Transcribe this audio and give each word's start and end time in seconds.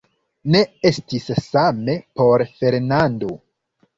Ne 0.53 0.59
estis 0.91 1.27
same 1.49 1.95
por 2.21 2.45
Fernando. 2.61 3.29